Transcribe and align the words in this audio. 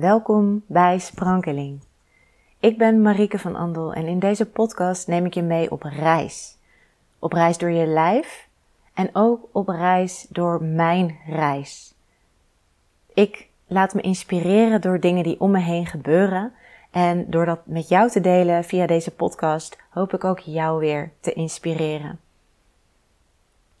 Welkom 0.00 0.62
bij 0.66 0.98
Sprankeling. 0.98 1.80
Ik 2.60 2.78
ben 2.78 3.02
Marieke 3.02 3.38
van 3.38 3.56
Andel 3.56 3.92
en 3.92 4.06
in 4.06 4.18
deze 4.18 4.46
podcast 4.46 5.06
neem 5.06 5.26
ik 5.26 5.34
je 5.34 5.42
mee 5.42 5.70
op 5.70 5.82
reis. 5.82 6.56
Op 7.18 7.32
reis 7.32 7.58
door 7.58 7.70
je 7.70 7.86
lijf 7.86 8.48
en 8.94 9.10
ook 9.12 9.48
op 9.52 9.68
reis 9.68 10.26
door 10.30 10.62
mijn 10.62 11.18
reis. 11.26 11.94
Ik 13.12 13.48
laat 13.66 13.94
me 13.94 14.00
inspireren 14.00 14.80
door 14.80 15.00
dingen 15.00 15.24
die 15.24 15.40
om 15.40 15.50
me 15.50 15.60
heen 15.60 15.86
gebeuren 15.86 16.52
en 16.90 17.30
door 17.30 17.44
dat 17.44 17.66
met 17.66 17.88
jou 17.88 18.10
te 18.10 18.20
delen 18.20 18.64
via 18.64 18.86
deze 18.86 19.10
podcast 19.10 19.78
hoop 19.90 20.14
ik 20.14 20.24
ook 20.24 20.38
jou 20.38 20.78
weer 20.78 21.12
te 21.20 21.32
inspireren. 21.32 22.20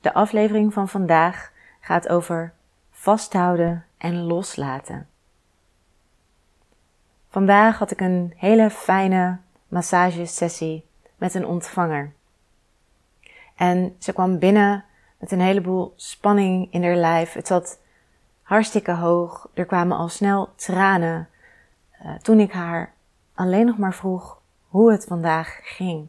De 0.00 0.14
aflevering 0.14 0.72
van 0.72 0.88
vandaag 0.88 1.52
gaat 1.80 2.08
over 2.08 2.52
vasthouden 2.90 3.84
en 3.98 4.22
loslaten. 4.22 5.08
Vandaag 7.34 7.78
had 7.78 7.90
ik 7.90 8.00
een 8.00 8.32
hele 8.36 8.70
fijne 8.70 9.38
massagesessie 9.68 10.86
met 11.16 11.34
een 11.34 11.46
ontvanger. 11.46 12.12
En 13.54 13.96
ze 13.98 14.12
kwam 14.12 14.38
binnen 14.38 14.84
met 15.18 15.32
een 15.32 15.40
heleboel 15.40 15.92
spanning 15.96 16.72
in 16.72 16.84
haar 16.84 16.96
lijf. 16.96 17.32
Het 17.32 17.46
zat 17.46 17.80
hartstikke 18.42 18.92
hoog. 18.92 19.48
Er 19.54 19.64
kwamen 19.64 19.96
al 19.96 20.08
snel 20.08 20.52
tranen 20.56 21.28
uh, 22.02 22.14
toen 22.14 22.40
ik 22.40 22.52
haar 22.52 22.92
alleen 23.34 23.66
nog 23.66 23.78
maar 23.78 23.94
vroeg 23.94 24.40
hoe 24.68 24.92
het 24.92 25.04
vandaag 25.04 25.60
ging. 25.62 26.08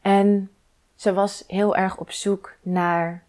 En 0.00 0.50
ze 0.94 1.12
was 1.12 1.44
heel 1.46 1.76
erg 1.76 1.96
op 1.96 2.10
zoek 2.10 2.54
naar 2.60 3.22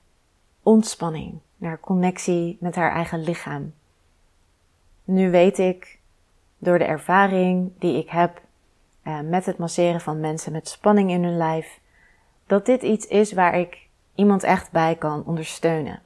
ontspanning, 0.64 1.40
naar 1.58 1.80
connectie 1.80 2.58
met 2.60 2.76
haar 2.76 2.92
eigen 2.92 3.24
lichaam. 3.24 3.74
Nu 5.04 5.32
weet 5.32 5.58
ik 5.58 6.02
door 6.64 6.78
de 6.78 6.86
ervaring 6.86 7.72
die 7.80 7.98
ik 7.98 8.10
heb 8.10 8.42
uh, 9.04 9.20
met 9.20 9.46
het 9.46 9.58
masseren 9.58 10.02
van 10.02 10.20
mensen 10.20 10.52
met 10.52 10.68
spanning 10.68 11.12
in 11.12 11.24
hun 11.24 11.38
lijf, 11.38 11.80
dat 12.48 12.66
dit 12.66 12.82
iets 12.82 13.08
is 13.08 13.34
waar 13.34 13.60
ik 13.60 13.88
iemand 14.16 14.44
echt 14.44 14.72
bij 14.72 14.96
kan 14.96 15.24
ondersteunen. 15.26 16.02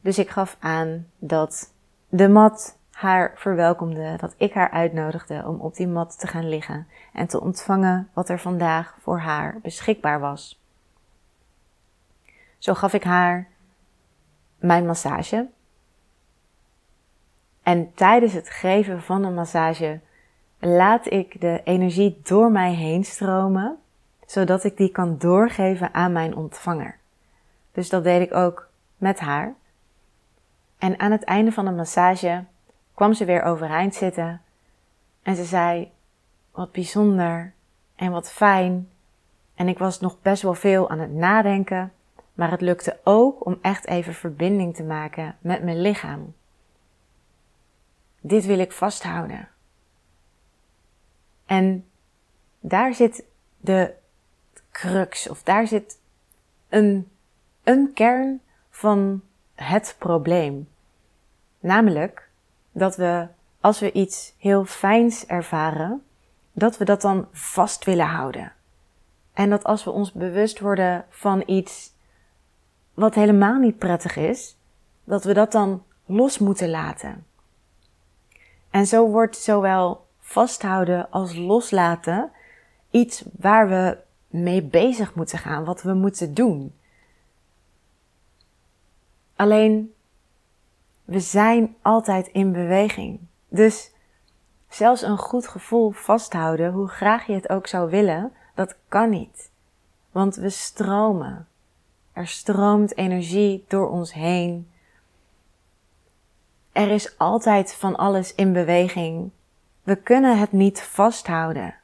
Dus 0.00 0.18
ik 0.18 0.30
gaf 0.30 0.56
aan 0.60 1.06
dat 1.18 1.72
de 2.08 2.28
mat 2.28 2.78
haar 2.90 3.32
verwelkomde, 3.34 4.16
dat 4.16 4.34
ik 4.36 4.52
haar 4.52 4.70
uitnodigde 4.70 5.44
om 5.46 5.60
op 5.60 5.74
die 5.74 5.88
mat 5.88 6.18
te 6.18 6.26
gaan 6.26 6.48
liggen 6.48 6.86
en 7.12 7.26
te 7.26 7.40
ontvangen 7.40 8.08
wat 8.12 8.28
er 8.28 8.40
vandaag 8.40 8.96
voor 9.00 9.18
haar 9.18 9.58
beschikbaar 9.62 10.20
was. 10.20 10.60
Zo 12.58 12.74
gaf 12.74 12.92
ik 12.92 13.04
haar 13.04 13.48
mijn 14.58 14.86
massage. 14.86 15.48
En 17.62 17.94
tijdens 17.94 18.32
het 18.32 18.50
geven 18.50 19.02
van 19.02 19.24
een 19.24 19.34
massage 19.34 20.00
laat 20.58 21.10
ik 21.10 21.40
de 21.40 21.60
energie 21.64 22.20
door 22.22 22.50
mij 22.50 22.74
heen 22.74 23.04
stromen, 23.04 23.76
zodat 24.26 24.64
ik 24.64 24.76
die 24.76 24.90
kan 24.90 25.18
doorgeven 25.18 25.94
aan 25.94 26.12
mijn 26.12 26.36
ontvanger. 26.36 26.98
Dus 27.72 27.88
dat 27.88 28.04
deed 28.04 28.20
ik 28.20 28.34
ook 28.34 28.68
met 28.96 29.20
haar. 29.20 29.54
En 30.78 30.98
aan 30.98 31.10
het 31.10 31.24
einde 31.24 31.52
van 31.52 31.64
de 31.64 31.70
massage 31.70 32.44
kwam 32.94 33.12
ze 33.12 33.24
weer 33.24 33.42
overeind 33.42 33.94
zitten 33.94 34.40
en 35.22 35.36
ze 35.36 35.44
zei: 35.44 35.90
Wat 36.50 36.72
bijzonder 36.72 37.52
en 37.96 38.10
wat 38.10 38.32
fijn. 38.32 38.88
En 39.54 39.68
ik 39.68 39.78
was 39.78 40.00
nog 40.00 40.16
best 40.22 40.42
wel 40.42 40.54
veel 40.54 40.90
aan 40.90 40.98
het 40.98 41.12
nadenken, 41.12 41.92
maar 42.34 42.50
het 42.50 42.60
lukte 42.60 42.98
ook 43.04 43.46
om 43.46 43.58
echt 43.62 43.86
even 43.86 44.14
verbinding 44.14 44.74
te 44.74 44.82
maken 44.82 45.36
met 45.40 45.62
mijn 45.62 45.80
lichaam. 45.80 46.34
Dit 48.24 48.44
wil 48.44 48.58
ik 48.58 48.72
vasthouden. 48.72 49.48
En 51.46 51.86
daar 52.60 52.94
zit 52.94 53.24
de 53.60 53.94
crux, 54.70 55.28
of 55.28 55.42
daar 55.42 55.66
zit 55.66 55.98
een, 56.68 57.08
een 57.62 57.92
kern 57.92 58.40
van 58.70 59.22
het 59.54 59.96
probleem. 59.98 60.68
Namelijk 61.60 62.28
dat 62.72 62.96
we, 62.96 63.26
als 63.60 63.80
we 63.80 63.92
iets 63.92 64.34
heel 64.38 64.64
fijns 64.64 65.26
ervaren, 65.26 66.02
dat 66.52 66.76
we 66.78 66.84
dat 66.84 67.00
dan 67.00 67.28
vast 67.32 67.84
willen 67.84 68.06
houden. 68.06 68.52
En 69.32 69.50
dat 69.50 69.64
als 69.64 69.84
we 69.84 69.90
ons 69.90 70.12
bewust 70.12 70.60
worden 70.60 71.04
van 71.08 71.42
iets 71.46 71.92
wat 72.94 73.14
helemaal 73.14 73.58
niet 73.58 73.78
prettig 73.78 74.16
is, 74.16 74.56
dat 75.04 75.24
we 75.24 75.34
dat 75.34 75.52
dan 75.52 75.82
los 76.06 76.38
moeten 76.38 76.70
laten. 76.70 77.26
En 78.72 78.86
zo 78.86 79.08
wordt 79.08 79.36
zowel 79.36 80.06
vasthouden 80.20 81.10
als 81.10 81.36
loslaten 81.36 82.30
iets 82.90 83.24
waar 83.38 83.68
we 83.68 83.98
mee 84.28 84.62
bezig 84.62 85.14
moeten 85.14 85.38
gaan, 85.38 85.64
wat 85.64 85.82
we 85.82 85.92
moeten 85.92 86.34
doen. 86.34 86.74
Alleen 89.36 89.94
we 91.04 91.20
zijn 91.20 91.76
altijd 91.82 92.26
in 92.26 92.52
beweging. 92.52 93.20
Dus 93.48 93.92
zelfs 94.68 95.02
een 95.02 95.18
goed 95.18 95.48
gevoel 95.48 95.90
vasthouden, 95.90 96.72
hoe 96.72 96.88
graag 96.88 97.26
je 97.26 97.32
het 97.32 97.48
ook 97.48 97.66
zou 97.66 97.90
willen, 97.90 98.32
dat 98.54 98.76
kan 98.88 99.10
niet. 99.10 99.50
Want 100.10 100.34
we 100.34 100.50
stromen. 100.50 101.48
Er 102.12 102.26
stroomt 102.26 102.96
energie 102.96 103.64
door 103.68 103.90
ons 103.90 104.12
heen. 104.12 104.71
Er 106.72 106.90
is 106.90 107.18
altijd 107.18 107.74
van 107.74 107.96
alles 107.96 108.34
in 108.34 108.52
beweging. 108.52 109.30
We 109.82 109.96
kunnen 109.96 110.38
het 110.38 110.52
niet 110.52 110.80
vasthouden. 110.80 111.74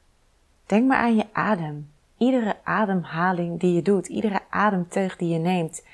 Denk 0.67 0.87
maar 0.89 0.99
aan 0.99 1.17
je 1.17 1.27
adem. 1.33 1.91
Iedere 2.17 2.57
ademhaling 2.63 3.61
die 3.61 3.75
je 3.75 3.83
doet, 3.83 4.07
iedere 4.07 4.41
ademteug 4.51 5.17
die 5.17 5.29
je 5.29 5.39
neemt, 5.39 5.85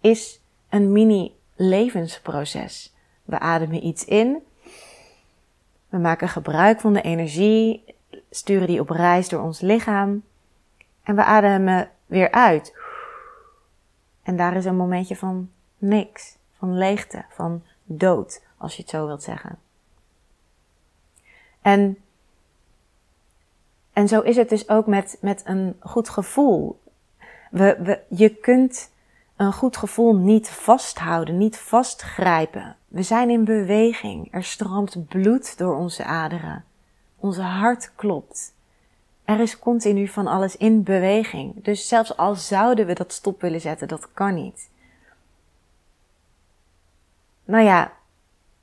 is 0.00 0.40
een 0.68 0.92
mini 0.92 1.34
levensproces. 1.54 2.94
We 3.24 3.38
ademen 3.38 3.86
iets 3.86 4.04
in, 4.04 4.42
we 5.88 5.98
maken 5.98 6.28
gebruik 6.28 6.80
van 6.80 6.92
de 6.92 7.00
energie, 7.00 7.84
sturen 8.30 8.66
die 8.66 8.80
op 8.80 8.90
reis 8.90 9.28
door 9.28 9.42
ons 9.42 9.60
lichaam 9.60 10.22
en 11.02 11.14
we 11.16 11.24
ademen 11.24 11.90
weer 12.06 12.30
uit. 12.30 12.76
En 14.22 14.36
daar 14.36 14.56
is 14.56 14.64
een 14.64 14.76
momentje 14.76 15.16
van 15.16 15.50
niks, 15.78 16.36
van 16.58 16.78
leegte, 16.78 17.24
van 17.28 17.62
dood, 17.86 18.42
als 18.56 18.76
je 18.76 18.82
het 18.82 18.90
zo 18.90 19.06
wilt 19.06 19.22
zeggen. 19.22 19.58
En, 21.62 21.98
en 23.92 24.08
zo 24.08 24.20
is 24.20 24.36
het 24.36 24.48
dus 24.48 24.68
ook 24.68 24.86
met, 24.86 25.18
met 25.20 25.42
een 25.44 25.76
goed 25.80 26.08
gevoel. 26.08 26.80
We, 27.50 27.76
we, 27.82 28.00
je 28.08 28.28
kunt 28.28 28.90
een 29.36 29.52
goed 29.52 29.76
gevoel 29.76 30.16
niet 30.16 30.48
vasthouden, 30.48 31.38
niet 31.38 31.58
vastgrijpen. 31.58 32.76
We 32.88 33.02
zijn 33.02 33.30
in 33.30 33.44
beweging. 33.44 34.28
Er 34.30 34.44
stroomt 34.44 35.08
bloed 35.08 35.58
door 35.58 35.76
onze 35.76 36.04
aderen. 36.04 36.64
Onze 37.16 37.42
hart 37.42 37.92
klopt. 37.94 38.54
Er 39.24 39.40
is 39.40 39.58
continu 39.58 40.08
van 40.08 40.26
alles 40.26 40.56
in 40.56 40.82
beweging. 40.82 41.64
Dus 41.64 41.88
zelfs 41.88 42.16
al 42.16 42.34
zouden 42.34 42.86
we 42.86 42.92
dat 42.92 43.12
stop 43.12 43.40
willen 43.40 43.60
zetten, 43.60 43.88
dat 43.88 44.12
kan 44.12 44.34
niet. 44.34 44.68
Nou 47.46 47.64
ja, 47.64 47.92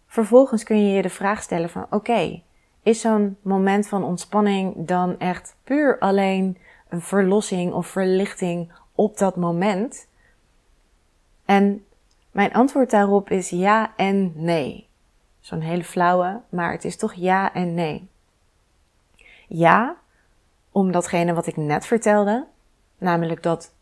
vervolgens 0.07 0.63
kun 0.63 0.87
je 0.87 0.95
je 0.95 1.01
de 1.01 1.09
vraag 1.09 1.41
stellen 1.41 1.69
van 1.69 1.85
oké, 1.89 2.41
is 2.81 3.01
zo'n 3.01 3.37
moment 3.41 3.87
van 3.87 4.03
ontspanning 4.03 4.87
dan 4.87 5.19
echt 5.19 5.55
puur 5.63 5.99
alleen 5.99 6.57
een 6.89 7.01
verlossing 7.01 7.73
of 7.73 7.87
verlichting 7.87 8.71
op 8.95 9.17
dat 9.17 9.35
moment? 9.35 10.07
En 11.45 11.85
mijn 12.31 12.53
antwoord 12.53 12.89
daarop 12.89 13.29
is 13.29 13.49
ja 13.49 13.93
en 13.95 14.31
nee. 14.35 14.87
Zo'n 15.39 15.61
hele 15.61 15.83
flauwe, 15.83 16.41
maar 16.49 16.71
het 16.71 16.85
is 16.85 16.97
toch 16.97 17.13
ja 17.13 17.53
en 17.53 17.73
nee. 17.73 18.09
Ja, 19.47 19.95
om 20.71 20.91
datgene 20.91 21.33
wat 21.33 21.47
ik 21.47 21.57
net 21.57 21.85
vertelde, 21.85 22.47
namelijk 22.97 23.43
dat 23.43 23.73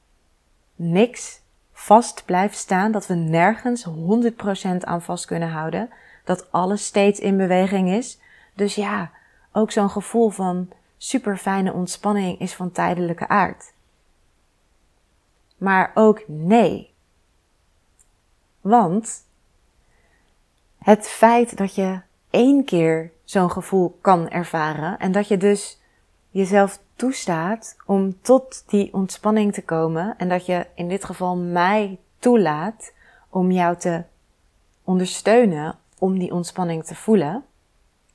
niks 0.76 1.41
vast 1.82 2.26
blijft 2.26 2.58
staan, 2.58 2.92
dat 2.92 3.08
we 3.08 3.14
nergens 3.14 3.88
100% 3.88 4.78
aan 4.80 5.02
vast 5.02 5.26
kunnen 5.26 5.50
houden, 5.50 5.90
dat 6.24 6.52
alles 6.52 6.86
steeds 6.86 7.20
in 7.20 7.38
beweging 7.38 7.90
is. 7.90 8.20
Dus 8.54 8.76
ja, 8.76 9.12
ook 9.52 9.72
zo'n 9.72 9.90
gevoel 9.90 10.30
van 10.30 10.70
super 10.98 11.38
fijne 11.38 11.74
ontspanning 11.74 12.40
is 12.40 12.56
van 12.56 12.72
tijdelijke 12.72 13.28
aard. 13.28 13.74
Maar 15.58 15.92
ook 15.94 16.24
nee. 16.28 16.94
Want 18.62 19.26
het 20.78 21.08
feit 21.08 21.58
dat 21.58 21.76
je 21.76 22.00
één 22.30 22.66
keer 22.66 23.12
zo'n 23.24 23.52
gevoel 23.52 23.98
kan 24.02 24.30
ervaren 24.30 25.00
en 25.00 25.12
dat 25.12 25.28
je 25.28 25.38
dus 25.38 25.80
jezelf 26.30 26.80
toestaat 27.02 27.76
om 27.86 28.22
tot 28.22 28.64
die 28.68 28.94
ontspanning 28.94 29.54
te 29.54 29.64
komen 29.64 30.18
en 30.18 30.30
dat 30.30 30.46
je 30.46 30.68
in 30.76 30.88
dit 30.88 31.06
geval 31.06 31.38
mij 31.38 32.00
toelaat 32.20 32.94
om 33.30 33.52
jou 33.52 33.78
te 33.78 34.04
ondersteunen 34.84 35.78
om 35.98 36.20
die 36.20 36.34
ontspanning 36.34 36.86
te 36.86 36.96
voelen, 36.96 37.44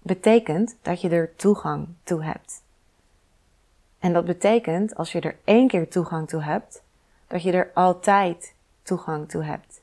betekent 0.03 0.77
dat 0.83 1.01
je 1.01 1.09
er 1.09 1.35
toegang 1.37 1.89
toe 2.03 2.25
hebt. 2.25 2.63
En 3.99 4.13
dat 4.13 4.25
betekent, 4.25 4.97
als 4.97 5.13
je 5.13 5.21
er 5.21 5.37
één 5.45 5.69
keer 5.69 5.89
toegang 5.89 6.29
toe 6.29 6.43
hebt, 6.43 6.83
dat 7.27 7.43
je 7.43 7.53
er 7.53 7.71
altijd 7.75 8.55
toegang 8.83 9.29
toe 9.29 9.43
hebt. 9.43 9.81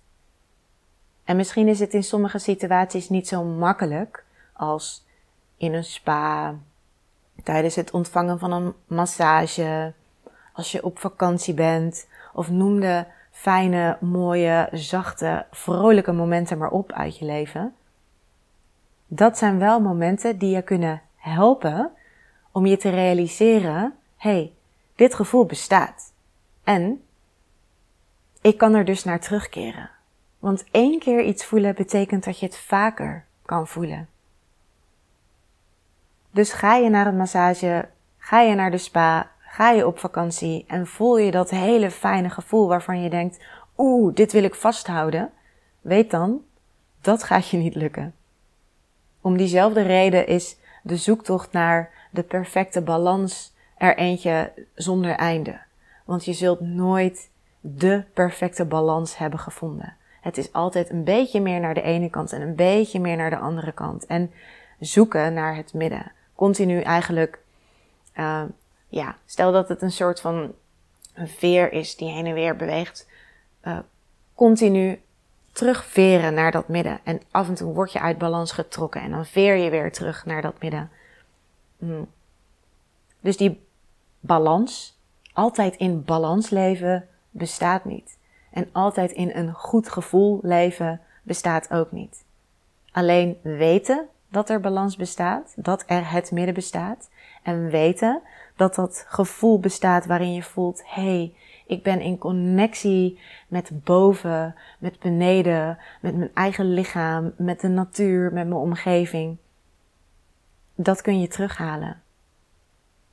En 1.23 1.35
misschien 1.35 1.67
is 1.67 1.79
het 1.79 1.93
in 1.93 2.03
sommige 2.03 2.39
situaties 2.39 3.09
niet 3.09 3.27
zo 3.27 3.43
makkelijk 3.43 4.25
als 4.53 5.05
in 5.57 5.73
een 5.73 5.83
spa, 5.83 6.55
tijdens 7.43 7.75
het 7.75 7.91
ontvangen 7.91 8.39
van 8.39 8.51
een 8.51 8.73
massage, 8.87 9.93
als 10.53 10.71
je 10.71 10.83
op 10.83 10.99
vakantie 10.99 11.53
bent, 11.53 12.07
of 12.33 12.49
noem 12.49 12.79
de 12.79 13.05
fijne, 13.31 13.97
mooie, 13.99 14.67
zachte, 14.71 15.45
vrolijke 15.51 16.11
momenten 16.11 16.57
maar 16.57 16.69
op 16.69 16.91
uit 16.91 17.17
je 17.17 17.25
leven. 17.25 17.75
Dat 19.07 19.37
zijn 19.37 19.59
wel 19.59 19.79
momenten 19.79 20.37
die 20.37 20.55
je 20.55 20.61
kunnen 20.61 21.01
helpen 21.15 21.91
om 22.51 22.65
je 22.65 22.77
te 22.77 22.89
realiseren: 22.89 23.95
hey, 24.17 24.53
dit 24.95 25.15
gevoel 25.15 25.45
bestaat. 25.45 26.13
En 26.63 27.03
ik 28.41 28.57
kan 28.57 28.73
er 28.73 28.85
dus 28.85 29.03
naar 29.03 29.19
terugkeren. 29.19 29.89
Want 30.39 30.63
één 30.71 30.99
keer 30.99 31.23
iets 31.23 31.45
voelen 31.45 31.75
betekent 31.75 32.23
dat 32.23 32.39
je 32.39 32.45
het 32.45 32.57
vaker 32.57 33.25
kan 33.45 33.67
voelen. 33.67 34.07
Dus 36.33 36.53
ga 36.53 36.75
je 36.75 36.89
naar 36.89 37.07
een 37.07 37.17
massage, 37.17 37.89
ga 38.17 38.41
je 38.41 38.55
naar 38.55 38.71
de 38.71 38.77
spa, 38.77 39.31
ga 39.39 39.71
je 39.71 39.87
op 39.87 39.99
vakantie 39.99 40.65
en 40.67 40.87
voel 40.87 41.17
je 41.17 41.31
dat 41.31 41.49
hele 41.49 41.91
fijne 41.91 42.29
gevoel 42.29 42.67
waarvan 42.67 43.01
je 43.01 43.09
denkt: 43.09 43.43
oeh, 43.77 44.15
dit 44.15 44.31
wil 44.31 44.43
ik 44.43 44.55
vasthouden. 44.55 45.31
Weet 45.81 46.11
dan, 46.11 46.41
dat 47.01 47.23
gaat 47.23 47.49
je 47.49 47.57
niet 47.57 47.75
lukken. 47.75 48.13
Om 49.21 49.37
diezelfde 49.37 49.81
reden 49.81 50.27
is 50.27 50.57
de 50.83 50.97
zoektocht 50.97 51.51
naar 51.51 51.89
de 52.11 52.23
perfecte 52.23 52.81
balans 52.81 53.53
er 53.77 53.97
eentje 53.97 54.51
zonder 54.75 55.11
einde. 55.11 55.59
Want 56.05 56.25
je 56.25 56.33
zult 56.33 56.59
nooit 56.59 57.29
de 57.59 58.03
perfecte 58.13 58.65
balans 58.65 59.17
hebben 59.17 59.39
gevonden. 59.39 59.95
Het 60.21 60.37
is 60.37 60.53
altijd 60.53 60.89
een 60.89 61.03
beetje 61.03 61.41
meer 61.41 61.59
naar 61.59 61.73
de 61.73 61.81
ene 61.81 62.09
kant 62.09 62.31
en 62.31 62.41
een 62.41 62.55
beetje 62.55 62.99
meer 62.99 63.17
naar 63.17 63.29
de 63.29 63.37
andere 63.37 63.71
kant. 63.71 64.05
En 64.05 64.31
zoeken 64.79 65.33
naar 65.33 65.55
het 65.55 65.73
midden. 65.73 66.11
Continu 66.35 66.81
eigenlijk, 66.81 67.39
uh, 68.17 68.43
ja, 68.87 69.17
stel 69.25 69.51
dat 69.51 69.69
het 69.69 69.81
een 69.81 69.91
soort 69.91 70.21
van 70.21 70.53
een 71.13 71.27
veer 71.27 71.71
is 71.71 71.95
die 71.95 72.09
heen 72.09 72.25
en 72.25 72.33
weer 72.33 72.55
beweegt. 72.55 73.07
Uh, 73.63 73.77
continu 74.35 75.01
terugveren 75.51 76.33
naar 76.33 76.51
dat 76.51 76.67
midden. 76.67 76.99
En 77.03 77.21
af 77.31 77.47
en 77.47 77.53
toe 77.53 77.73
word 77.73 77.91
je 77.91 77.99
uit 77.99 78.17
balans 78.17 78.51
getrokken 78.51 79.01
en 79.01 79.11
dan 79.11 79.25
veer 79.25 79.55
je 79.55 79.69
weer 79.69 79.91
terug 79.91 80.25
naar 80.25 80.41
dat 80.41 80.61
midden. 80.61 80.89
Mm. 81.77 82.07
Dus 83.19 83.37
die 83.37 83.65
balans, 84.19 84.99
altijd 85.33 85.75
in 85.75 86.03
balans 86.03 86.49
leven, 86.49 87.07
bestaat 87.29 87.85
niet. 87.85 88.17
En 88.51 88.69
altijd 88.71 89.11
in 89.11 89.31
een 89.33 89.53
goed 89.53 89.89
gevoel 89.89 90.39
leven 90.41 91.01
bestaat 91.23 91.71
ook 91.71 91.91
niet. 91.91 92.23
Alleen 92.91 93.37
weten 93.41 94.07
dat 94.33 94.49
er 94.49 94.59
balans 94.59 94.95
bestaat, 94.95 95.53
dat 95.55 95.83
er 95.87 96.11
het 96.11 96.31
midden 96.31 96.53
bestaat. 96.53 97.09
En 97.43 97.69
weten 97.69 98.21
dat 98.55 98.75
dat 98.75 99.05
gevoel 99.07 99.59
bestaat 99.59 100.05
waarin 100.05 100.33
je 100.33 100.43
voelt, 100.43 100.81
hey, 100.85 101.35
ik 101.65 101.83
ben 101.83 102.01
in 102.01 102.17
connectie 102.17 103.19
met 103.47 103.83
boven, 103.83 104.55
met 104.79 104.99
beneden, 104.99 105.77
met 106.01 106.15
mijn 106.17 106.31
eigen 106.33 106.73
lichaam, 106.73 107.33
met 107.37 107.61
de 107.61 107.67
natuur, 107.67 108.23
met 108.23 108.47
mijn 108.47 108.61
omgeving. 108.61 109.37
Dat 110.75 111.01
kun 111.01 111.19
je 111.19 111.27
terughalen. 111.27 112.01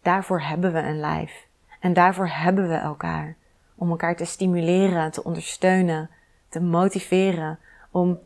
Daarvoor 0.02 0.40
hebben 0.40 0.72
we 0.72 0.78
een 0.78 1.00
lijf. 1.00 1.46
En 1.80 1.92
daarvoor 1.92 2.28
hebben 2.28 2.68
we 2.68 2.74
elkaar 2.74 3.36
om 3.74 3.90
elkaar 3.90 4.16
te 4.16 4.24
stimuleren, 4.24 5.10
te 5.10 5.24
ondersteunen, 5.24 6.10
te 6.48 6.60
motiveren 6.60 7.58
om, 7.90 8.18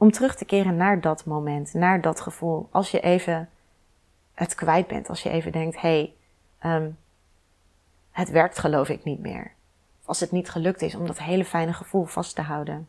om 0.00 0.10
terug 0.10 0.34
te 0.36 0.44
keren 0.44 0.76
naar 0.76 1.00
dat 1.00 1.24
moment, 1.24 1.74
naar 1.74 2.00
dat 2.00 2.20
gevoel. 2.20 2.68
Als 2.70 2.90
je 2.90 3.00
even 3.00 3.48
het 4.34 4.54
kwijt 4.54 4.86
bent, 4.86 5.08
als 5.08 5.22
je 5.22 5.30
even 5.30 5.52
denkt, 5.52 5.80
hé, 5.80 6.14
hey, 6.58 6.76
um, 6.76 6.98
het 8.10 8.30
werkt 8.30 8.58
geloof 8.58 8.88
ik 8.88 9.04
niet 9.04 9.20
meer. 9.20 9.52
Als 10.04 10.20
het 10.20 10.30
niet 10.30 10.50
gelukt 10.50 10.82
is 10.82 10.94
om 10.94 11.06
dat 11.06 11.18
hele 11.18 11.44
fijne 11.44 11.72
gevoel 11.72 12.04
vast 12.04 12.34
te 12.34 12.42
houden. 12.42 12.88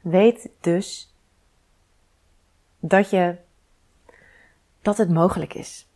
Weet 0.00 0.48
dus 0.60 1.14
dat 2.78 3.10
je, 3.10 3.36
dat 4.82 4.96
het 4.96 5.10
mogelijk 5.10 5.54
is 5.54 5.86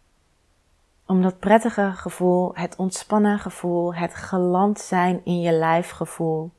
om 1.07 1.23
dat 1.23 1.39
prettige 1.39 1.93
gevoel, 1.95 2.55
het 2.55 2.77
ontspannen 2.77 3.39
gevoel, 3.39 3.95
het 3.95 4.15
geland 4.15 4.81
zijn 4.81 5.21
in 5.25 5.41
je 5.41 5.53
lijf 5.53 5.91
gevoel 5.91 6.51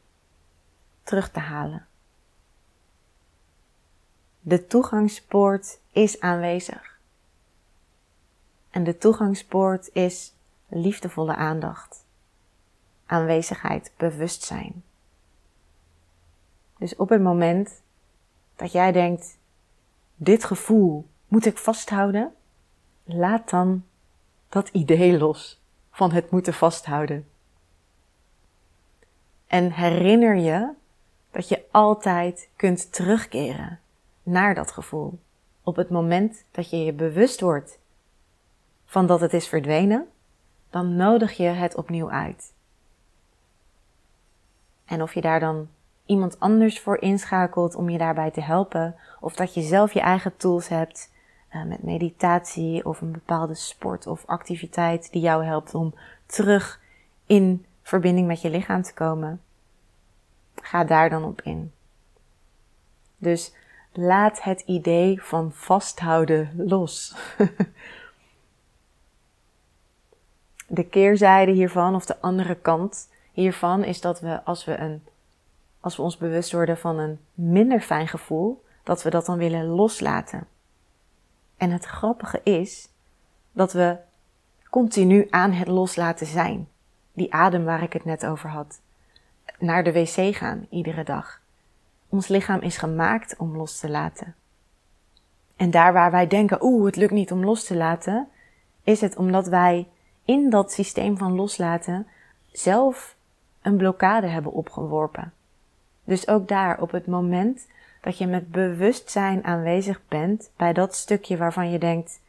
terug 1.03 1.29
te 1.29 1.39
halen. 1.39 1.88
De 4.39 4.67
toegangspoort 4.67 5.79
is 5.91 6.19
aanwezig. 6.19 6.99
En 8.69 8.83
de 8.83 8.97
toegangspoort 8.97 9.89
is 9.93 10.33
liefdevolle 10.67 11.35
aandacht, 11.35 12.05
aanwezigheid, 13.05 13.91
bewustzijn. 13.97 14.83
Dus 16.77 16.95
op 16.95 17.09
het 17.09 17.21
moment 17.21 17.81
dat 18.55 18.71
jij 18.71 18.91
denkt, 18.91 19.37
dit 20.15 20.43
gevoel 20.43 21.07
moet 21.27 21.45
ik 21.45 21.57
vasthouden, 21.57 22.33
laat 23.03 23.49
dan 23.49 23.85
dat 24.49 24.69
idee 24.69 25.17
los 25.17 25.61
van 25.91 26.11
het 26.11 26.31
moeten 26.31 26.53
vasthouden. 26.53 27.29
En 29.47 29.71
herinner 29.71 30.35
je 30.35 30.69
dat 31.31 31.47
je 31.47 31.65
altijd 31.71 32.49
kunt 32.55 32.93
terugkeren 32.93 33.79
naar 34.29 34.55
dat 34.55 34.71
gevoel. 34.71 35.19
Op 35.63 35.75
het 35.75 35.89
moment 35.89 36.45
dat 36.51 36.69
je 36.69 36.83
je 36.83 36.93
bewust 36.93 37.41
wordt 37.41 37.79
van 38.85 39.05
dat 39.05 39.21
het 39.21 39.33
is 39.33 39.47
verdwenen, 39.47 40.07
dan 40.69 40.95
nodig 40.95 41.37
je 41.37 41.43
het 41.43 41.75
opnieuw 41.75 42.11
uit. 42.11 42.53
En 44.85 45.01
of 45.01 45.13
je 45.13 45.21
daar 45.21 45.39
dan 45.39 45.67
iemand 46.05 46.39
anders 46.39 46.79
voor 46.79 46.97
inschakelt 47.01 47.75
om 47.75 47.89
je 47.89 47.97
daarbij 47.97 48.31
te 48.31 48.41
helpen, 48.41 48.95
of 49.19 49.35
dat 49.35 49.53
je 49.53 49.61
zelf 49.61 49.93
je 49.93 49.99
eigen 49.99 50.37
tools 50.37 50.67
hebt, 50.67 51.11
uh, 51.51 51.63
met 51.63 51.83
meditatie 51.83 52.85
of 52.85 53.01
een 53.01 53.11
bepaalde 53.11 53.55
sport 53.55 54.07
of 54.07 54.25
activiteit 54.25 55.11
die 55.11 55.21
jou 55.21 55.45
helpt 55.45 55.73
om 55.73 55.93
terug 56.25 56.81
in 57.25 57.65
verbinding 57.81 58.27
met 58.27 58.41
je 58.41 58.49
lichaam 58.49 58.81
te 58.81 58.93
komen. 58.93 59.41
Ga 60.55 60.83
daar 60.83 61.09
dan 61.09 61.23
op 61.23 61.41
in. 61.41 61.71
Dus 63.17 63.53
laat 63.91 64.43
het 64.43 64.61
idee 64.61 65.21
van 65.21 65.51
vasthouden 65.51 66.51
los. 66.57 67.15
de 70.67 70.83
keerzijde 70.83 71.51
hiervan, 71.51 71.95
of 71.95 72.05
de 72.05 72.21
andere 72.21 72.55
kant 72.55 73.09
hiervan, 73.31 73.83
is 73.83 74.01
dat 74.01 74.19
we 74.19 74.43
als 74.43 74.65
we, 74.65 74.77
een, 74.77 75.03
als 75.79 75.95
we 75.95 76.01
ons 76.01 76.17
bewust 76.17 76.51
worden 76.51 76.77
van 76.77 76.97
een 76.97 77.19
minder 77.33 77.81
fijn 77.81 78.07
gevoel, 78.07 78.63
dat 78.83 79.03
we 79.03 79.09
dat 79.09 79.25
dan 79.25 79.37
willen 79.37 79.65
loslaten. 79.65 80.47
En 81.57 81.71
het 81.71 81.85
grappige 81.85 82.41
is 82.43 82.89
dat 83.51 83.73
we 83.73 83.97
continu 84.69 85.27
aan 85.29 85.51
het 85.51 85.67
loslaten 85.67 86.27
zijn. 86.27 86.67
Die 87.13 87.33
adem 87.33 87.63
waar 87.63 87.83
ik 87.83 87.93
het 87.93 88.05
net 88.05 88.25
over 88.25 88.49
had. 88.49 88.81
Naar 89.59 89.83
de 89.83 89.91
wc 89.91 90.35
gaan 90.35 90.67
iedere 90.69 91.03
dag. 91.03 91.38
Ons 92.09 92.27
lichaam 92.27 92.59
is 92.59 92.77
gemaakt 92.77 93.35
om 93.37 93.57
los 93.57 93.79
te 93.79 93.89
laten. 93.89 94.35
En 95.55 95.71
daar 95.71 95.93
waar 95.93 96.11
wij 96.11 96.27
denken, 96.27 96.63
oeh, 96.63 96.85
het 96.85 96.95
lukt 96.95 97.11
niet 97.11 97.31
om 97.31 97.43
los 97.45 97.63
te 97.63 97.75
laten, 97.75 98.27
is 98.83 99.01
het 99.01 99.15
omdat 99.17 99.47
wij 99.47 99.87
in 100.25 100.49
dat 100.49 100.71
systeem 100.71 101.17
van 101.17 101.35
loslaten 101.35 102.07
zelf 102.51 103.15
een 103.61 103.77
blokkade 103.77 104.27
hebben 104.27 104.51
opgeworpen. 104.51 105.33
Dus 106.03 106.27
ook 106.27 106.47
daar, 106.47 106.81
op 106.81 106.91
het 106.91 107.07
moment 107.07 107.67
dat 108.01 108.17
je 108.17 108.27
met 108.27 108.51
bewustzijn 108.51 109.43
aanwezig 109.43 110.01
bent 110.07 110.51
bij 110.57 110.73
dat 110.73 110.95
stukje 110.95 111.37
waarvan 111.37 111.71
je 111.71 111.79
denkt: 111.79 112.21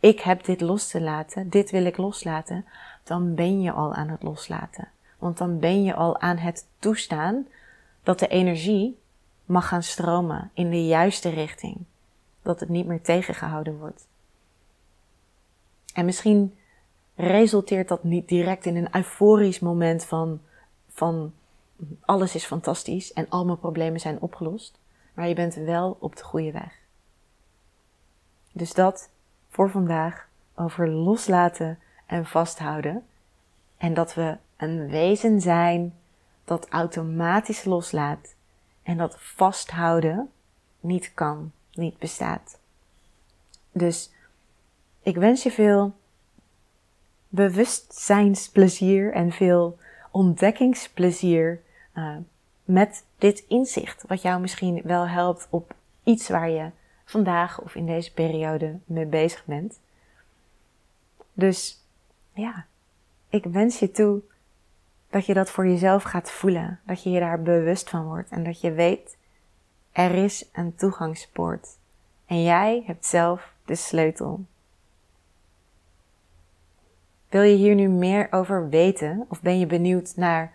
ik 0.00 0.20
heb 0.20 0.44
dit 0.44 0.60
los 0.60 0.88
te 0.88 1.00
laten, 1.00 1.48
dit 1.48 1.70
wil 1.70 1.84
ik 1.84 1.96
loslaten, 1.96 2.64
dan 3.04 3.34
ben 3.34 3.62
je 3.62 3.72
al 3.72 3.94
aan 3.94 4.08
het 4.08 4.22
loslaten. 4.22 4.88
Want 5.18 5.38
dan 5.38 5.58
ben 5.58 5.84
je 5.84 5.94
al 5.94 6.20
aan 6.20 6.36
het 6.36 6.66
toestaan 6.78 7.46
dat 8.02 8.18
de 8.18 8.28
energie 8.28 8.99
mag 9.50 9.68
gaan 9.68 9.82
stromen 9.82 10.50
in 10.54 10.70
de 10.70 10.86
juiste 10.86 11.28
richting. 11.28 11.76
Dat 12.42 12.60
het 12.60 12.68
niet 12.68 12.86
meer 12.86 13.02
tegengehouden 13.02 13.78
wordt. 13.78 14.08
En 15.94 16.04
misschien 16.04 16.58
resulteert 17.14 17.88
dat 17.88 18.04
niet 18.04 18.28
direct 18.28 18.66
in 18.66 18.76
een 18.76 18.96
euforisch 18.96 19.60
moment 19.60 20.04
van, 20.04 20.40
van 20.88 21.32
alles 22.00 22.34
is 22.34 22.44
fantastisch 22.44 23.12
en 23.12 23.28
al 23.28 23.44
mijn 23.44 23.58
problemen 23.58 24.00
zijn 24.00 24.20
opgelost. 24.20 24.78
maar 25.14 25.28
je 25.28 25.34
bent 25.34 25.54
wel 25.54 25.96
op 26.00 26.16
de 26.16 26.22
goede 26.22 26.52
weg. 26.52 26.78
Dus 28.52 28.72
dat 28.74 29.10
voor 29.48 29.70
vandaag 29.70 30.28
over 30.54 30.88
loslaten 30.88 31.78
en 32.06 32.26
vasthouden. 32.26 33.06
En 33.76 33.94
dat 33.94 34.14
we 34.14 34.36
een 34.56 34.88
wezen 34.88 35.40
zijn 35.40 35.94
dat 36.44 36.68
automatisch 36.68 37.64
loslaat 37.64 38.34
en 38.82 38.96
dat 38.96 39.16
vasthouden 39.18 40.30
niet 40.80 41.14
kan, 41.14 41.52
niet 41.72 41.98
bestaat. 41.98 42.58
Dus 43.72 44.10
ik 45.02 45.16
wens 45.16 45.42
je 45.42 45.50
veel 45.50 45.94
bewustzijnsplezier 47.28 49.12
en 49.12 49.32
veel 49.32 49.78
ontdekkingsplezier 50.10 51.60
uh, 51.94 52.16
met 52.64 53.04
dit 53.18 53.44
inzicht, 53.48 54.04
wat 54.06 54.22
jou 54.22 54.40
misschien 54.40 54.80
wel 54.84 55.08
helpt 55.08 55.46
op 55.50 55.74
iets 56.04 56.28
waar 56.28 56.50
je 56.50 56.70
vandaag 57.04 57.60
of 57.60 57.74
in 57.74 57.86
deze 57.86 58.12
periode 58.12 58.78
mee 58.84 59.06
bezig 59.06 59.44
bent. 59.44 59.80
Dus 61.32 61.84
ja, 62.32 62.66
ik 63.28 63.44
wens 63.44 63.78
je 63.78 63.90
toe 63.90 64.22
dat 65.10 65.26
je 65.26 65.34
dat 65.34 65.50
voor 65.50 65.66
jezelf 65.66 66.02
gaat 66.02 66.30
voelen, 66.30 66.80
dat 66.86 67.02
je 67.02 67.10
je 67.10 67.20
daar 67.20 67.42
bewust 67.42 67.90
van 67.90 68.04
wordt 68.04 68.30
en 68.30 68.44
dat 68.44 68.60
je 68.60 68.72
weet, 68.72 69.16
er 69.92 70.14
is 70.14 70.48
een 70.52 70.74
toegangspoort 70.74 71.68
en 72.26 72.42
jij 72.42 72.82
hebt 72.86 73.06
zelf 73.06 73.52
de 73.64 73.74
sleutel. 73.74 74.44
Wil 77.28 77.42
je 77.42 77.56
hier 77.56 77.74
nu 77.74 77.88
meer 77.88 78.28
over 78.30 78.68
weten 78.68 79.26
of 79.28 79.40
ben 79.40 79.58
je 79.58 79.66
benieuwd 79.66 80.12
naar 80.16 80.52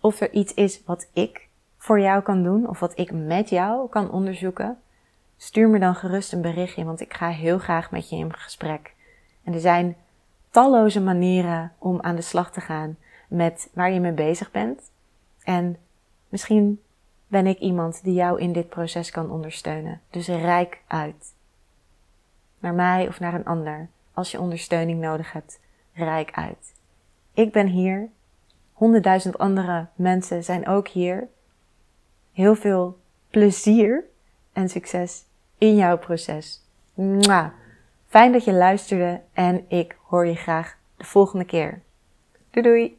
of 0.00 0.20
er 0.20 0.32
iets 0.32 0.54
is 0.54 0.84
wat 0.84 1.08
ik 1.12 1.48
voor 1.76 2.00
jou 2.00 2.22
kan 2.22 2.42
doen 2.42 2.68
of 2.68 2.80
wat 2.80 2.98
ik 2.98 3.12
met 3.12 3.48
jou 3.48 3.88
kan 3.88 4.10
onderzoeken? 4.10 4.78
Stuur 5.36 5.68
me 5.68 5.78
dan 5.78 5.94
gerust 5.94 6.32
een 6.32 6.40
berichtje, 6.40 6.84
want 6.84 7.00
ik 7.00 7.14
ga 7.14 7.28
heel 7.28 7.58
graag 7.58 7.90
met 7.90 8.08
je 8.08 8.16
in 8.16 8.34
gesprek. 8.34 8.94
En 9.44 9.54
er 9.54 9.60
zijn 9.60 9.96
talloze 10.50 11.00
manieren 11.00 11.72
om 11.78 12.00
aan 12.00 12.16
de 12.16 12.22
slag 12.22 12.52
te 12.52 12.60
gaan 12.60 12.96
met 13.28 13.70
waar 13.72 13.92
je 13.92 14.00
mee 14.00 14.12
bezig 14.12 14.50
bent. 14.50 14.90
En 15.42 15.76
misschien 16.28 16.82
ben 17.26 17.46
ik 17.46 17.58
iemand 17.58 18.04
die 18.04 18.14
jou 18.14 18.40
in 18.40 18.52
dit 18.52 18.68
proces 18.68 19.10
kan 19.10 19.30
ondersteunen. 19.30 20.00
Dus 20.10 20.28
rijk 20.28 20.82
uit. 20.86 21.34
Naar 22.58 22.74
mij 22.74 23.08
of 23.08 23.20
naar 23.20 23.34
een 23.34 23.44
ander. 23.44 23.88
Als 24.12 24.30
je 24.30 24.40
ondersteuning 24.40 25.00
nodig 25.00 25.32
hebt, 25.32 25.60
rijk 25.92 26.30
uit. 26.32 26.74
Ik 27.32 27.52
ben 27.52 27.66
hier. 27.66 28.08
Honderdduizend 28.72 29.38
andere 29.38 29.86
mensen 29.94 30.44
zijn 30.44 30.66
ook 30.66 30.88
hier. 30.88 31.28
Heel 32.32 32.54
veel 32.54 32.98
plezier 33.30 34.04
en 34.52 34.68
succes 34.68 35.24
in 35.58 35.76
jouw 35.76 35.98
proces. 35.98 36.64
Mwah. 36.94 37.48
Fijn 38.06 38.32
dat 38.32 38.44
je 38.44 38.52
luisterde 38.52 39.20
en 39.32 39.64
ik 39.68 39.96
hoor 40.02 40.26
je 40.26 40.34
graag 40.34 40.78
de 40.96 41.04
volgende 41.04 41.44
keer. 41.44 41.82
Doei 42.50 42.66
doei! 42.66 42.97